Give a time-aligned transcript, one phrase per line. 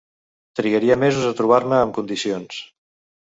[0.59, 2.57] Trigaria mesos a trobar-me en condicions